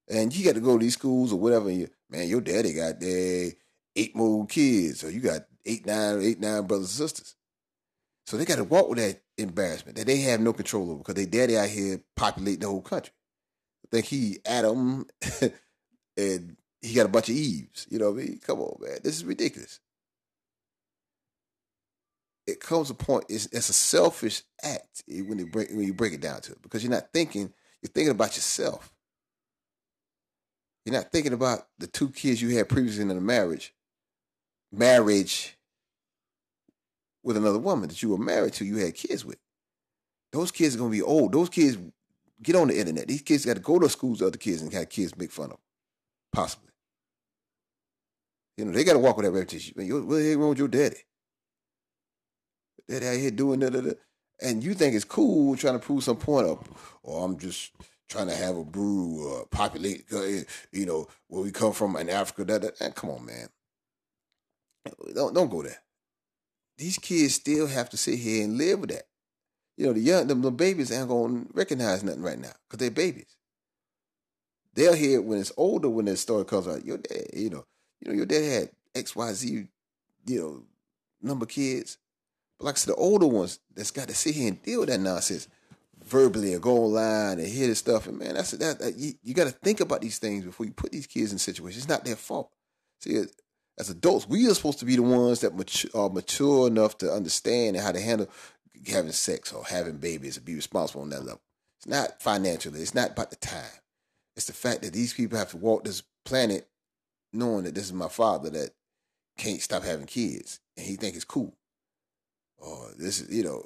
And 0.10 0.36
you 0.36 0.46
got 0.46 0.56
to 0.56 0.62
go 0.62 0.78
to 0.78 0.84
these 0.84 0.94
schools 0.94 1.32
or 1.34 1.40
whatever. 1.40 1.72
You, 1.72 1.88
man, 2.10 2.28
your 2.28 2.42
daddy 2.42 2.74
got 2.74 3.00
there 3.00 3.52
eight 3.96 4.16
more 4.16 4.46
kids, 4.46 5.04
or 5.04 5.10
you 5.10 5.20
got 5.20 5.42
eight, 5.66 5.86
nine, 5.86 6.22
eight, 6.22 6.40
nine 6.40 6.68
brothers 6.68 7.00
and 7.00 7.10
sisters. 7.10 7.36
So 8.26 8.38
they 8.38 8.46
got 8.46 8.56
to 8.56 8.64
walk 8.64 8.90
with 8.90 8.98
that 8.98 9.22
embarrassment 9.38 9.98
that 9.98 10.08
they 10.08 10.18
have 10.22 10.40
no 10.40 10.52
control 10.52 10.90
over 10.90 10.98
because 11.00 11.16
they 11.16 11.26
daddy 11.26 11.58
out 11.58 11.70
here 11.70 12.02
populate 12.16 12.60
the 12.60 12.68
whole 12.68 12.82
country. 12.82 13.14
I 13.86 13.88
think 13.92 14.06
he 14.08 14.40
Adam 14.46 15.06
and 16.18 16.58
he 16.82 16.94
got 16.94 17.06
a 17.06 17.10
bunch 17.10 17.30
of 17.30 17.36
Eves. 17.36 17.88
You 17.90 18.00
know 18.00 18.12
what 18.12 18.22
I 18.22 18.26
mean? 18.26 18.40
Come 18.46 18.62
on, 18.62 18.78
man. 18.80 19.00
This 19.04 19.16
is 19.16 19.26
ridiculous. 19.26 19.80
It 22.48 22.60
comes 22.60 22.90
a 22.90 22.94
point, 22.94 23.26
it's, 23.28 23.48
it's 23.48 23.70
a 23.70 23.74
selfish 23.74 24.44
act 24.64 25.04
when 25.08 25.40
you, 25.40 25.48
break, 25.48 25.70
when 25.70 25.82
you 25.82 25.94
break 25.94 26.14
it 26.14 26.22
down 26.22 26.42
to 26.42 26.52
it 26.52 26.62
because 26.62 26.84
you're 26.84 26.92
not 26.92 27.12
thinking, 27.12 27.52
you're 27.82 27.92
thinking 27.92 28.12
about 28.12 28.36
yourself. 28.36 28.92
You're 30.86 30.94
not 30.94 31.12
thinking 31.12 31.34
about 31.34 31.68
the 31.80 31.88
two 31.88 32.10
kids 32.10 32.42
you 32.42 32.56
had 32.56 32.70
previously 32.70 33.02
in 33.02 33.10
a 33.10 33.16
marriage, 33.16 33.74
marriage 34.72 35.55
with 37.26 37.36
another 37.36 37.60
woman 37.60 37.90
that 37.90 38.02
you 38.02 38.10
were 38.10 38.18
married 38.18 38.54
to, 38.54 38.66
you 38.66 38.78
had 38.78 38.94
kids 38.94 39.26
with. 39.26 39.40
Those 40.32 40.52
kids 40.52 40.76
are 40.76 40.78
gonna 40.78 40.92
be 40.92 41.02
old. 41.02 41.34
Those 41.34 41.50
kids 41.50 41.78
get 42.42 42.56
on 42.56 42.68
the 42.68 42.80
internet. 42.80 43.08
These 43.08 43.24
kids 43.24 43.46
got 43.46 43.56
to 43.56 43.62
go 43.62 43.80
to 43.80 43.90
schools 43.90 44.22
with 44.22 44.28
other 44.28 44.38
kids 44.38 44.62
and 44.62 44.72
have 44.74 44.90
kids 44.90 45.18
make 45.18 45.32
fun 45.32 45.46
of 45.46 45.52
them, 45.52 45.60
possibly. 46.32 46.70
You 48.58 48.66
know, 48.66 48.72
they 48.72 48.84
got 48.84 48.94
to 48.94 49.00
walk 49.00 49.18
with 49.18 49.26
that 49.26 49.32
reputation. 49.32 49.74
what 49.76 50.16
the 50.16 50.30
heck 50.30 50.38
wrong 50.38 50.50
with 50.50 50.60
your 50.60 50.68
daddy? 50.68 50.98
Daddy 52.88 53.08
out 53.08 53.18
here 53.18 53.32
doing 53.32 53.60
that, 53.62 53.98
and 54.42 54.64
you 54.64 54.74
think 54.74 54.96
it's 54.96 55.04
cool 55.04 55.58
trying 55.58 55.74
to 55.74 55.86
prove 55.86 56.04
some 56.04 56.18
point 56.18 56.48
up. 56.48 56.68
Or 57.04 57.22
oh, 57.22 57.24
I'm 57.24 57.38
just 57.38 57.72
trying 58.08 58.28
to 58.28 58.36
have 58.36 58.56
a 58.56 58.64
brew 58.64 59.28
or 59.28 59.46
populate, 59.48 60.06
uh, 60.14 60.44
you 60.72 60.86
know, 60.86 61.08
where 61.28 61.44
we 61.44 61.52
come 61.52 61.74
from 61.74 61.96
in 61.96 62.10
Africa. 62.10 62.46
That, 62.46 62.78
that 62.78 62.96
come 62.96 63.10
on, 63.10 63.26
man. 63.26 63.50
Don't 65.16 65.34
don't 65.34 65.50
go 65.50 65.64
there. 65.64 65.82
These 66.78 66.98
kids 66.98 67.36
still 67.36 67.68
have 67.68 67.90
to 67.92 67.98
sit 67.98 68.20
here 68.20 68.44
and 68.44 68.58
live 68.58 68.80
with 68.80 68.90
that. 68.92 69.08
You 69.78 69.88
know, 69.88 69.94
the 69.94 70.00
young 70.00 70.28
the, 70.28 70.36
the 70.36 70.52
babies 70.52 70.92
ain't 70.92 71.10
gonna 71.10 71.46
recognize 71.54 72.04
nothing 72.04 72.22
right 72.22 72.40
now 72.40 72.52
because 72.68 72.80
they're 72.80 72.92
babies. 72.92 73.36
They'll 74.74 74.94
hear 74.94 75.20
it 75.20 75.24
when 75.24 75.40
it's 75.40 75.54
older 75.56 75.90
when 75.90 76.06
the 76.06 76.18
story 76.18 76.46
comes 76.46 76.68
out. 76.68 76.86
Your 76.86 76.98
dad, 76.98 77.28
you 77.34 77.50
know, 77.50 77.66
you 78.02 78.10
know, 78.10 78.14
your 78.14 78.26
dad 78.26 78.44
had 78.44 78.70
X, 78.94 79.16
Y, 79.16 79.34
Z, 79.34 79.68
you 80.26 80.40
know, 80.40 80.64
number 81.22 81.46
kids. 81.46 81.98
But 82.58 82.66
like 82.66 82.76
I 82.76 82.78
said, 82.78 82.94
the 82.94 82.98
older 82.98 83.28
ones 83.28 83.60
that's 83.74 83.92
got 83.92 84.08
to 84.08 84.16
sit 84.16 84.36
here 84.36 84.50
and 84.50 84.62
deal 84.62 84.82
with 84.82 84.90
that 84.90 85.00
nonsense 85.00 85.48
verbally 86.04 86.54
and 86.54 86.62
go 86.62 86.78
online 86.78 87.40
and 87.40 87.48
hear 87.48 87.68
this 87.68 87.80
stuff. 87.80 88.08
And 88.08 88.20
man, 88.20 88.36
that's 88.36 88.52
that, 88.52 88.80
that 88.80 88.96
you, 88.96 89.14
you 89.24 89.34
got 89.34 89.46
to 89.46 89.52
think 89.52 89.80
about 89.80 90.02
these 90.02 90.20
things 90.20 90.46
before 90.46 90.66
you 90.66 90.72
put 90.72 90.92
these 90.92 91.08
kids 91.08 91.32
in 91.32 91.38
situations. 91.38 91.84
It's 91.84 91.90
not 91.90 92.06
their 92.06 92.16
fault. 92.16 92.52
See, 93.00 93.24
as 93.78 93.90
adults, 93.90 94.28
we 94.28 94.50
are 94.50 94.54
supposed 94.54 94.80
to 94.80 94.86
be 94.86 94.96
the 94.96 95.02
ones 95.02 95.42
that 95.42 95.56
mature, 95.56 95.92
are 95.94 96.10
mature 96.10 96.68
enough 96.68 96.98
to 97.00 97.12
understand 97.12 97.76
and 97.76 97.86
how 97.86 97.92
to 97.92 98.00
handle 98.00 98.30
having 98.88 99.12
sex 99.12 99.52
or 99.52 99.66
having 99.66 99.98
babies 99.98 100.38
and 100.38 100.46
be 100.46 100.56
responsible 100.56 101.02
on 101.02 101.10
that 101.10 101.24
level. 101.26 101.42
It's 101.78 101.88
not 101.88 102.22
financially. 102.22 102.82
It's 102.82 102.96
not 102.96 103.12
about 103.12 103.32
the 103.32 103.36
time. 103.36 103.82
It's 104.36 104.48
the 104.48 104.54
fact 104.54 104.82
that 104.82 104.94
these 104.94 105.14
people 105.14 105.38
have 105.38 105.52
to 105.52 105.58
walk 105.58 105.84
this 105.84 106.04
planet 106.24 106.68
knowing 107.34 107.66
that 107.66 107.76
this 107.76 107.86
is 107.86 107.94
my 107.94 108.08
father 108.08 108.50
that 108.50 108.72
can't 109.38 109.62
stop 109.62 109.84
having 109.84 110.06
kids 110.06 110.60
and 110.78 110.86
he 110.86 110.96
think 110.96 111.16
it's 111.16 111.26
cool. 111.26 111.56
Or 112.58 112.92
this 112.98 113.22
is, 113.22 113.36
you 113.36 113.44
know, 113.44 113.66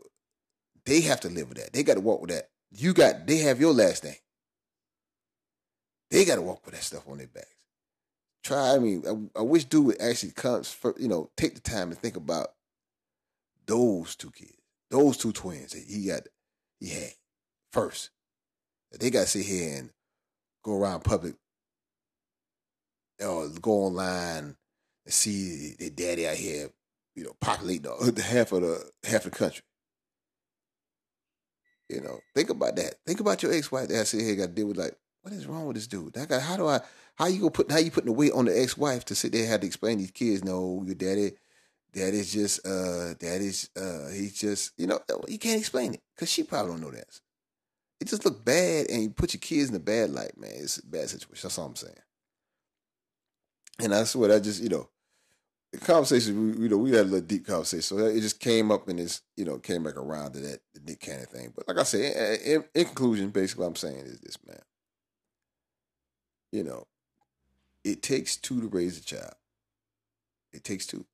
they 0.85 1.01
have 1.01 1.19
to 1.21 1.29
live 1.29 1.49
with 1.49 1.59
that. 1.59 1.73
They 1.73 1.83
got 1.83 1.95
to 1.95 2.01
walk 2.01 2.21
with 2.21 2.31
that. 2.31 2.49
You 2.71 2.93
got, 2.93 3.27
they 3.27 3.37
have 3.37 3.59
your 3.59 3.73
last 3.73 4.03
name. 4.03 4.15
They 6.09 6.25
got 6.25 6.35
to 6.35 6.41
walk 6.41 6.65
with 6.65 6.73
that 6.73 6.83
stuff 6.83 7.07
on 7.07 7.19
their 7.19 7.27
backs. 7.27 7.58
Try, 8.43 8.75
I 8.75 8.79
mean, 8.79 9.03
I, 9.35 9.39
I 9.39 9.43
wish 9.43 9.65
dude 9.65 9.85
would 9.85 10.01
actually 10.01 10.31
come, 10.31 10.63
for, 10.63 10.95
you 10.97 11.07
know, 11.07 11.29
take 11.35 11.55
the 11.55 11.61
time 11.61 11.89
to 11.89 11.95
think 11.95 12.15
about 12.15 12.53
those 13.65 14.15
two 14.15 14.31
kids, 14.31 14.53
those 14.89 15.17
two 15.17 15.31
twins 15.31 15.73
that 15.73 15.83
he 15.87 16.07
got, 16.07 16.23
he 16.79 16.89
had 16.89 17.11
first. 17.71 18.11
They 18.97 19.09
got 19.11 19.21
to 19.21 19.27
sit 19.27 19.45
here 19.45 19.77
and 19.77 19.89
go 20.63 20.75
around 20.75 21.03
public 21.03 21.35
or 23.23 23.49
go 23.61 23.71
online 23.71 24.55
and 25.05 25.13
see 25.13 25.75
their 25.77 25.89
daddy 25.89 26.27
out 26.27 26.37
here, 26.37 26.69
you 27.15 27.25
know, 27.25 27.35
populate 27.39 27.83
the 27.83 28.21
half 28.23 28.51
of 28.51 28.61
the 28.61 28.91
half 29.03 29.25
of 29.25 29.31
the 29.31 29.37
country. 29.37 29.63
You 31.89 32.01
know, 32.01 32.19
think 32.33 32.49
about 32.49 32.75
that. 32.77 32.95
Think 33.05 33.19
about 33.19 33.43
your 33.43 33.53
ex-wife 33.53 33.89
that 33.89 34.07
sit 34.07 34.21
here 34.21 34.35
got 34.35 34.47
to 34.47 34.51
deal 34.53 34.67
with 34.67 34.77
like, 34.77 34.95
what 35.29 35.37
is 35.37 35.47
wrong 35.47 35.65
with 35.65 35.75
this 35.75 35.87
dude? 35.87 36.13
That 36.13 36.29
guy, 36.29 36.39
how 36.39 36.57
do 36.57 36.67
I 36.67 36.81
how 37.15 37.27
you 37.27 37.39
gonna 37.39 37.51
put 37.51 37.71
how 37.71 37.77
you 37.77 37.91
putting 37.91 38.11
the 38.11 38.17
weight 38.17 38.31
on 38.33 38.45
the 38.45 38.61
ex-wife 38.61 39.05
to 39.05 39.15
sit 39.15 39.31
there 39.31 39.41
and 39.41 39.51
have 39.51 39.61
to 39.61 39.67
explain 39.67 39.99
these 39.99 40.11
kids, 40.11 40.43
no, 40.43 40.83
your 40.85 40.95
daddy, 40.95 41.33
daddy's 41.93 42.33
just 42.33 42.65
uh 42.65 43.13
daddy's 43.19 43.69
uh 43.77 44.09
he's 44.09 44.39
just 44.39 44.73
you 44.77 44.87
know, 44.87 44.99
you 45.27 45.37
can't 45.37 45.59
explain 45.59 45.93
it. 45.93 46.01
Cause 46.17 46.31
she 46.31 46.43
probably 46.43 46.71
don't 46.71 46.81
know 46.81 46.91
that. 46.91 47.19
It 47.99 48.07
just 48.07 48.25
look 48.25 48.43
bad 48.43 48.89
and 48.89 49.03
you 49.03 49.09
put 49.09 49.33
your 49.33 49.39
kids 49.41 49.69
in 49.69 49.75
a 49.75 49.79
bad 49.79 50.09
light, 50.09 50.37
man. 50.37 50.51
It's 50.55 50.77
a 50.77 50.85
bad 50.85 51.09
situation. 51.09 51.41
That's 51.43 51.59
all 51.59 51.67
I'm 51.67 51.75
saying. 51.75 51.93
And 53.81 53.93
I 53.93 54.03
swear, 54.05 54.35
I 54.35 54.39
just, 54.39 54.63
you 54.63 54.69
know, 54.69 54.89
the 55.71 55.79
conversation, 55.79 56.55
we, 56.55 56.63
you 56.63 56.69
know, 56.69 56.77
we 56.77 56.91
had 56.91 57.01
a 57.01 57.09
little 57.09 57.21
deep 57.21 57.45
conversation. 57.45 57.81
So 57.81 57.97
it 58.05 58.21
just 58.21 58.39
came 58.39 58.71
up 58.71 58.87
and 58.87 58.99
it's, 58.99 59.21
you 59.35 59.45
know, 59.45 59.57
came 59.59 59.83
back 59.83 59.97
around 59.97 60.33
to 60.33 60.39
that 60.39 60.59
Nick 60.85 61.01
Cannon 61.01 61.25
thing. 61.25 61.53
But 61.55 61.67
like 61.67 61.77
I 61.77 61.83
said, 61.83 62.39
in, 62.41 62.63
in 62.73 62.85
conclusion, 62.85 63.29
basically 63.29 63.63
what 63.63 63.67
I'm 63.67 63.75
saying 63.75 64.05
is 64.05 64.19
this, 64.19 64.37
man. 64.47 64.61
You 66.51 66.63
know, 66.63 66.87
it 67.83 68.01
takes 68.01 68.35
two 68.37 68.61
to 68.61 68.67
raise 68.67 68.97
a 68.97 69.03
child. 69.03 69.35
It 70.51 70.63
takes 70.63 70.85
two. 70.85 71.05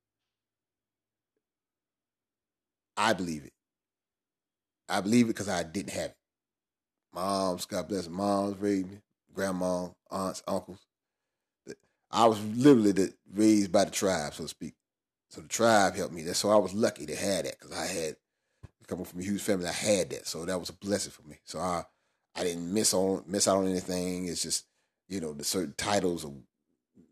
I 2.96 3.12
believe 3.12 3.44
it. 3.44 3.52
I 4.88 5.00
believe 5.00 5.26
it 5.26 5.28
because 5.28 5.48
I 5.48 5.62
didn't 5.62 5.90
have 5.92 6.10
it. 6.10 6.16
Moms, 7.12 7.66
God 7.66 7.88
bless 7.88 8.08
moms 8.08 8.58
raised 8.58 8.90
me, 8.90 8.98
grandma, 9.34 9.88
aunts, 10.10 10.42
uncles. 10.46 10.86
I 12.10 12.26
was 12.26 12.42
literally 12.54 12.92
the, 12.92 13.12
raised 13.34 13.72
by 13.72 13.84
the 13.84 13.90
tribe, 13.90 14.34
so 14.34 14.44
to 14.44 14.48
speak. 14.48 14.74
So 15.28 15.40
the 15.40 15.48
tribe 15.48 15.96
helped 15.96 16.14
me. 16.14 16.22
That 16.22 16.34
so 16.34 16.50
I 16.50 16.56
was 16.56 16.72
lucky 16.72 17.04
to 17.06 17.16
have 17.16 17.44
that 17.44 17.58
because 17.58 17.76
I 17.76 17.86
had 17.86 18.16
coming 18.86 19.04
from 19.04 19.20
a 19.20 19.24
huge 19.24 19.42
family. 19.42 19.66
I 19.66 19.72
had 19.72 20.10
that, 20.10 20.26
so 20.26 20.44
that 20.44 20.58
was 20.58 20.68
a 20.70 20.74
blessing 20.74 21.12
for 21.12 21.22
me. 21.22 21.36
So 21.44 21.58
I 21.58 21.84
I 22.34 22.44
didn't 22.44 22.72
miss 22.72 22.94
on 22.94 23.24
miss 23.26 23.48
out 23.48 23.58
on 23.58 23.66
anything. 23.66 24.28
It's 24.28 24.42
just 24.42 24.64
you 25.08 25.20
know 25.20 25.32
the 25.32 25.44
certain 25.44 25.74
titles 25.76 26.24
of 26.24 26.32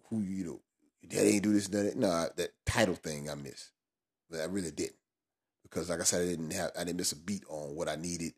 who 0.09 0.21
you 0.21 0.45
know 0.45 0.61
that 1.11 1.27
ain't 1.27 1.43
do 1.43 1.53
this 1.53 1.69
that 1.69 1.97
no 1.97 2.29
that 2.37 2.51
title 2.67 2.95
thing 2.95 3.31
I 3.31 3.35
missed, 3.35 3.71
but 4.31 4.41
I 4.41 4.45
really 4.45 4.71
didn't 4.71 4.97
because 5.63 5.91
like 5.91 6.01
I 6.01 6.05
said 6.05 6.23
I 6.23 6.27
didn't 6.27 6.53
have 6.53 6.71
I 6.79 6.85
didn't 6.85 6.99
miss 6.99 7.13
a 7.13 7.17
beat 7.17 7.45
on 7.49 7.75
what 7.75 7.89
I 7.89 7.97
needed, 7.97 8.35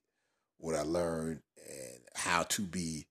what 0.59 0.75
I 0.75 0.83
learned, 0.83 1.41
and 1.69 2.01
how 2.15 2.43
to 2.45 2.63
be 2.63 3.07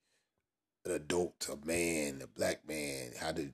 an 0.85 0.91
adult, 0.91 1.49
a 1.51 1.65
man, 1.65 2.21
a 2.23 2.27
black 2.27 2.67
man, 2.67 3.11
how 3.19 3.31
to, 3.31 3.51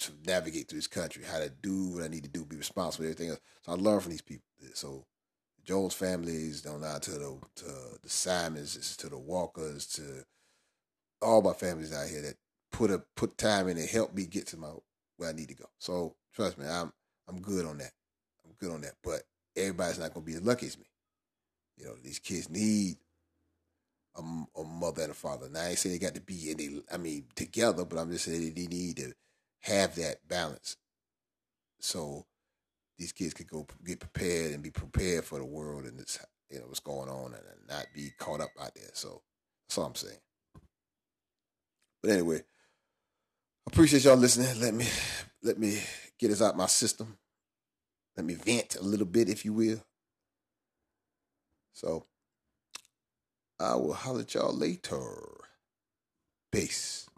to 0.00 0.12
navigate 0.26 0.68
through 0.68 0.78
this 0.78 0.86
country, 0.86 1.24
how 1.24 1.38
to 1.38 1.48
do 1.48 1.94
what 1.94 2.04
I 2.04 2.08
need 2.08 2.24
to 2.24 2.28
do, 2.28 2.44
be 2.44 2.56
responsible, 2.56 3.06
everything 3.06 3.30
else. 3.30 3.40
So 3.62 3.72
I 3.72 3.74
learned 3.76 4.02
from 4.02 4.12
these 4.12 4.22
people. 4.22 4.44
So 4.74 5.06
Jones 5.64 5.94
families, 5.94 6.62
down 6.62 6.80
to 6.80 7.10
the 7.10 7.38
to 7.56 7.98
the 8.02 8.08
Simons, 8.08 8.96
to 8.96 9.08
the 9.08 9.18
Walkers, 9.18 9.86
to 9.88 10.24
all 11.22 11.42
my 11.42 11.52
families 11.52 11.92
out 11.92 12.08
here 12.08 12.22
that 12.22 12.36
put 12.72 12.90
a 12.90 13.02
put 13.16 13.36
time 13.36 13.68
in 13.68 13.76
and 13.76 13.88
help 13.88 14.14
me 14.14 14.26
get 14.26 14.46
to 14.48 14.56
my 14.56 14.70
where 15.16 15.28
I 15.28 15.32
need 15.32 15.48
to 15.48 15.54
go. 15.54 15.66
So 15.78 16.16
trust 16.34 16.58
me, 16.58 16.66
I'm 16.66 16.92
I'm 17.28 17.40
good 17.40 17.66
on 17.66 17.78
that. 17.78 17.92
I'm 18.44 18.52
good 18.58 18.72
on 18.72 18.80
that. 18.82 18.94
But 19.02 19.22
everybody's 19.56 19.98
not 19.98 20.14
gonna 20.14 20.26
be 20.26 20.34
as 20.34 20.42
lucky 20.42 20.66
as 20.66 20.78
me. 20.78 20.86
You 21.76 21.86
know, 21.86 21.94
these 22.02 22.18
kids 22.18 22.50
need 22.50 22.96
a, 24.16 24.60
a 24.60 24.64
mother 24.64 25.02
and 25.02 25.12
a 25.12 25.14
father. 25.14 25.48
Now 25.48 25.60
I 25.62 25.68
ain't 25.68 25.78
saying 25.78 25.94
they 25.94 26.04
got 26.04 26.14
to 26.14 26.20
be 26.20 26.50
any, 26.50 26.82
I 26.92 26.96
mean, 26.96 27.24
together, 27.34 27.84
but 27.84 27.98
I'm 27.98 28.10
just 28.10 28.24
saying 28.24 28.54
they 28.54 28.66
need 28.66 28.96
to 28.98 29.12
have 29.60 29.94
that 29.96 30.16
balance. 30.28 30.76
So 31.80 32.26
these 32.98 33.12
kids 33.12 33.34
could 33.34 33.48
go 33.48 33.66
get 33.84 34.00
prepared 34.00 34.52
and 34.52 34.62
be 34.62 34.70
prepared 34.70 35.24
for 35.24 35.38
the 35.38 35.44
world 35.44 35.84
and 35.84 35.98
it's, 35.98 36.18
you 36.50 36.58
know, 36.58 36.66
what's 36.66 36.80
going 36.80 37.08
on 37.08 37.32
and 37.34 37.42
not 37.68 37.86
be 37.94 38.10
caught 38.18 38.40
up 38.40 38.50
out 38.60 38.74
there. 38.74 38.90
So 38.92 39.22
that's 39.66 39.78
all 39.78 39.86
I'm 39.86 39.94
saying. 39.94 40.18
But 42.02 42.12
anyway, 42.12 42.42
appreciate 43.66 44.04
y'all 44.04 44.16
listening. 44.16 44.60
Let 44.60 44.74
me 44.74 44.86
let 45.42 45.58
me 45.58 45.80
get 46.18 46.28
this 46.28 46.42
out 46.42 46.56
my 46.56 46.66
system. 46.66 47.18
Let 48.16 48.24
me 48.24 48.34
vent 48.34 48.76
a 48.76 48.82
little 48.82 49.06
bit, 49.06 49.28
if 49.28 49.44
you 49.44 49.52
will. 49.52 49.82
So 51.72 52.06
I 53.58 53.74
will 53.74 53.92
holler 53.92 54.20
at 54.20 54.34
y'all 54.34 54.56
later. 54.56 54.98
Peace. 56.50 57.09